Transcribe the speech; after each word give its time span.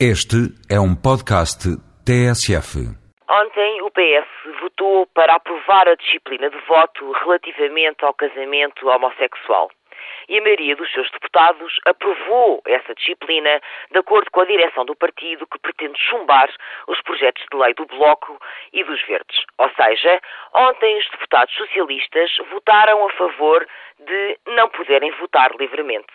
Este 0.00 0.50
é 0.68 0.80
um 0.80 0.92
podcast 0.96 1.70
TSF. 2.02 2.82
Ontem 3.30 3.82
o 3.82 3.90
PS 3.92 4.26
votou 4.60 5.06
para 5.14 5.36
aprovar 5.36 5.88
a 5.88 5.94
disciplina 5.94 6.50
de 6.50 6.58
voto 6.66 7.12
relativamente 7.12 8.04
ao 8.04 8.12
casamento 8.12 8.88
homossexual. 8.88 9.70
E 10.28 10.36
a 10.36 10.42
maioria 10.42 10.74
dos 10.74 10.90
seus 10.92 11.08
deputados 11.12 11.78
aprovou 11.86 12.60
essa 12.66 12.92
disciplina 12.92 13.60
de 13.92 13.98
acordo 13.98 14.32
com 14.32 14.40
a 14.40 14.46
direção 14.46 14.84
do 14.84 14.96
partido 14.96 15.46
que 15.46 15.60
pretende 15.60 15.96
chumbar 16.10 16.50
os 16.88 17.00
projetos 17.02 17.44
de 17.48 17.56
lei 17.56 17.72
do 17.74 17.86
Bloco 17.86 18.36
e 18.72 18.82
dos 18.82 19.00
Verdes. 19.06 19.44
Ou 19.58 19.70
seja, 19.80 20.20
ontem 20.54 20.98
os 20.98 21.08
deputados 21.10 21.54
socialistas 21.54 22.32
votaram 22.50 23.06
a 23.06 23.12
favor 23.12 23.64
de 24.00 24.38
não 24.48 24.68
poderem 24.70 25.12
votar 25.12 25.52
livremente. 25.54 26.12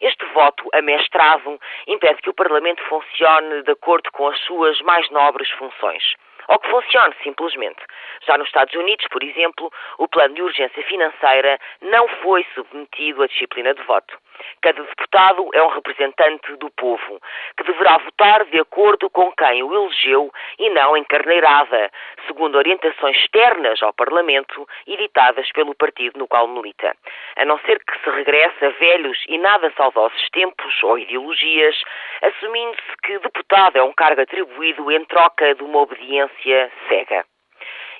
Este 0.00 0.24
voto 0.26 0.68
amestrado 0.72 1.58
impede 1.86 2.22
que 2.22 2.30
o 2.30 2.34
Parlamento 2.34 2.82
funcione 2.84 3.62
de 3.62 3.72
acordo 3.72 4.10
com 4.12 4.28
as 4.28 4.38
suas 4.40 4.80
mais 4.82 5.08
nobres 5.10 5.50
funções. 5.50 6.14
Ou 6.48 6.58
que 6.58 6.70
funcione, 6.70 7.14
simplesmente. 7.22 7.80
Já 8.26 8.38
nos 8.38 8.48
Estados 8.48 8.74
Unidos, 8.74 9.06
por 9.10 9.22
exemplo, 9.22 9.70
o 9.98 10.08
plano 10.08 10.34
de 10.34 10.42
urgência 10.42 10.82
financeira 10.84 11.58
não 11.82 12.08
foi 12.22 12.46
submetido 12.54 13.22
à 13.22 13.26
disciplina 13.26 13.74
de 13.74 13.82
voto. 13.82 14.18
Cada 14.62 14.82
deputado 14.82 15.48
é 15.54 15.62
um 15.62 15.68
representante 15.68 16.56
do 16.56 16.70
povo, 16.70 17.20
que 17.56 17.64
deverá 17.64 17.98
votar 17.98 18.44
de 18.46 18.60
acordo 18.60 19.08
com 19.10 19.32
quem 19.32 19.62
o 19.62 19.74
elegeu 19.74 20.32
e 20.58 20.70
não 20.70 20.96
encarneirada, 20.96 21.90
segundo 22.26 22.56
orientações 22.56 23.16
externas 23.16 23.82
ao 23.82 23.92
Parlamento 23.92 24.66
editadas 24.86 25.50
pelo 25.52 25.74
partido 25.74 26.18
no 26.18 26.28
qual 26.28 26.48
milita. 26.48 26.94
A 27.36 27.44
não 27.44 27.58
ser 27.60 27.78
que 27.84 27.98
se 28.02 28.10
regresse 28.10 28.64
a 28.64 28.70
velhos 28.70 29.18
e 29.28 29.38
nada 29.38 29.72
saudosos 29.76 30.28
tempos 30.32 30.82
ou 30.82 30.98
ideologias, 30.98 31.80
assumindo-se 32.22 32.96
que 33.02 33.18
deputado 33.18 33.76
é 33.76 33.82
um 33.82 33.92
cargo 33.92 34.20
atribuído 34.20 34.90
em 34.90 35.04
troca 35.04 35.54
de 35.54 35.62
uma 35.62 35.80
obediência 35.80 36.70
cega. 36.88 37.24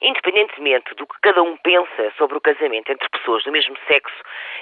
Independentemente 0.00 0.94
do 0.94 1.06
que 1.06 1.20
cada 1.20 1.42
um 1.42 1.56
pensa 1.56 2.12
sobre 2.16 2.36
o 2.36 2.41
casamento 2.41 2.91
entre 2.91 3.08
pessoas 3.08 3.42
do 3.44 3.52
mesmo 3.52 3.77
sexo, 3.86 4.16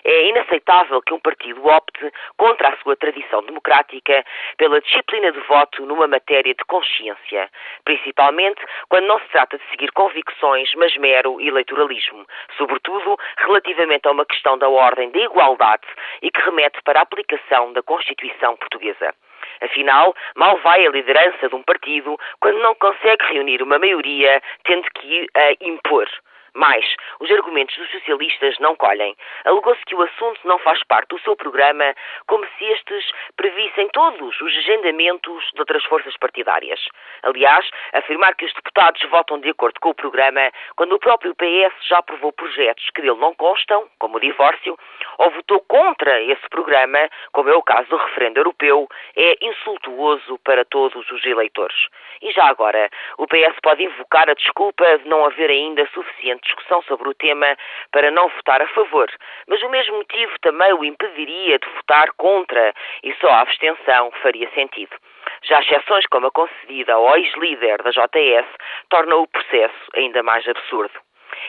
é 0.05 0.29
inaceitável 0.29 1.03
que 1.03 1.13
um 1.13 1.21
partido 1.21 1.67
opte 1.67 2.11
contra 2.37 2.69
a 2.69 2.77
sua 2.79 2.97
tradição 2.97 3.43
democrática 3.43 4.25
pela 4.57 4.81
disciplina 4.81 5.33
de 5.33 5.41
voto 5.41 5.85
numa 5.85 6.07
matéria 6.07 6.55
de 6.55 6.65
consciência, 6.65 7.51
principalmente 7.85 8.63
quando 8.89 9.07
não 9.07 9.19
se 9.21 9.29
trata 9.29 9.59
de 9.59 9.65
seguir 9.71 9.91
convicções, 9.93 10.71
mas 10.77 10.97
mero 10.97 11.41
eleitoralismo, 11.41 12.27
sobretudo 12.57 13.19
relativamente 13.39 14.09
a 14.09 14.13
uma 14.13 14.25
questão 14.25 14.57
da 14.57 14.69
ordem 14.69 15.11
da 15.11 15.21
igualdade 15.21 15.87
e 16.23 16.31
que 16.31 16.41
remete 16.41 16.81
para 16.83 17.01
a 17.01 17.03
aplicação 17.03 17.73
da 17.73 17.83
Constituição 17.83 18.57
portuguesa. 18.57 19.15
Afinal, 19.61 20.15
mal 20.35 20.57
vai 20.59 20.87
a 20.87 20.91
liderança 20.91 21.49
de 21.49 21.55
um 21.55 21.63
partido 21.63 22.17
quando 22.41 22.59
não 22.59 22.75
consegue 22.75 23.25
reunir 23.33 23.63
uma 23.63 23.79
maioria, 23.79 24.43
tendo 24.65 24.87
que 24.95 25.29
a 25.35 25.53
impor. 25.61 26.09
Mais, 26.57 26.87
os 27.21 27.31
argumentos 27.31 27.77
dos 27.77 27.91
socialistas 27.91 28.59
não 28.61 28.75
colhem. 28.75 29.15
Alegou-se 29.45 29.85
que 29.85 29.95
o 29.95 30.03
assunto 30.03 30.41
não 30.45 30.59
faz 30.61 30.83
parte 30.85 31.11
do 31.11 31.21
seu 31.21 31.37
programa, 31.37 31.95
como 32.27 32.47
se 32.57 32.65
estes 32.65 33.13
previssem 33.37 33.89
todos 33.89 34.41
os 34.41 34.57
agendamentos 34.57 35.51
de 35.53 35.61
outras 35.61 35.85
forças 35.85 36.17
partidárias. 36.17 36.81
Aliás, 37.23 37.69
afirmar 37.93 38.35
que 38.37 38.47
os 38.47 38.55
deputados 38.55 39.03
votam 39.11 39.39
de 39.39 39.51
acordo 39.51 39.79
com 39.81 39.91
o 39.91 39.95
programa, 39.95 40.51
quando 40.77 40.95
o 40.95 40.99
próprio 40.99 41.35
PS 41.35 41.75
já 41.87 41.99
aprovou 41.99 42.33
projetos 42.33 42.89
que 42.95 43.03
dele 43.03 43.19
não 43.19 43.35
constam, 43.35 43.87
como 43.99 44.17
o 44.17 44.21
divórcio, 44.21 44.79
ou 45.19 45.31
votou 45.33 45.61
contra 45.69 46.23
esse 46.23 46.49
programa, 46.49 47.11
como 47.33 47.51
é 47.51 47.55
o 47.55 47.63
caso 47.63 47.87
do 47.91 47.99
referendo 47.99 48.41
europeu, 48.41 48.89
é 49.15 49.37
insultuoso 49.43 50.39
para 50.39 50.65
todos 50.65 51.11
os 51.11 51.27
eleitores. 51.27 51.77
E 52.23 52.33
já 52.33 52.47
agora, 52.47 52.89
o 53.19 53.27
PS 53.27 53.61
pode 53.63 53.85
invocar 53.85 54.31
a 54.31 54.35
desculpa 54.35 54.99
de 54.99 55.07
não 55.07 55.27
haver 55.27 55.51
ainda 55.51 55.87
suficiente 55.93 56.46
discussão 56.47 56.83
sobre 56.83 57.09
o 57.09 57.15
tema 57.15 57.57
para 57.93 58.11
não 58.11 58.29
votar 58.29 58.63
a 58.63 58.69
favor, 58.69 59.11
mas 59.47 59.63
o 59.63 59.69
mesmo 59.69 59.97
motivo 59.97 60.33
também 60.41 60.73
o 60.73 60.85
impediria 60.85 61.59
de 61.59 61.69
votar 61.77 62.11
contra 62.17 62.73
e 63.03 63.15
só 63.15 63.29
a 63.29 63.41
abstenção 63.41 64.11
faria 64.23 64.51
sentido. 64.51 64.97
Já 65.43 65.61
exceções 65.61 66.07
como 66.07 66.29
a 66.29 66.31
concedida 66.31 66.95
ao 66.95 67.17
ex-líder 67.17 67.83
da 67.83 67.91
JS 67.91 68.47
tornam 68.89 69.23
o 69.23 69.29
processo 69.29 69.75
ainda 69.95 70.23
mais 70.23 70.47
absurdo. 70.49 71.06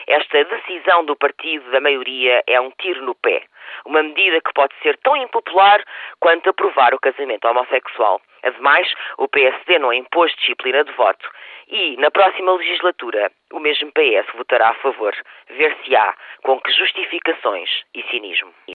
Esta 0.08 0.42
decisão 0.42 1.04
do 1.04 1.14
partido 1.14 1.70
da 1.70 1.82
maioria 1.82 2.42
é 2.46 2.58
um 2.58 2.70
tiro 2.80 3.02
no 3.02 3.14
pé. 3.14 3.42
Uma 3.84 4.02
medida 4.02 4.40
que 4.40 4.54
pode 4.54 4.74
ser 4.82 4.96
tão 5.02 5.14
impopular 5.14 5.84
quanto 6.18 6.48
aprovar 6.48 6.94
o 6.94 6.98
casamento 6.98 7.46
homossexual. 7.46 8.18
Ademais, 8.42 8.90
o 9.18 9.28
PSD 9.28 9.78
não 9.78 9.92
impôs 9.92 10.34
disciplina 10.36 10.82
de 10.82 10.92
voto. 10.92 11.30
E, 11.68 11.98
na 11.98 12.10
próxima 12.10 12.52
legislatura, 12.52 13.30
o 13.52 13.60
mesmo 13.60 13.92
PS 13.92 14.32
votará 14.34 14.70
a 14.70 14.74
favor. 14.76 15.14
Ver-se-á 15.50 16.14
com 16.42 16.58
que 16.58 16.72
justificações 16.72 17.68
e 17.94 18.02
cinismo. 18.04 18.54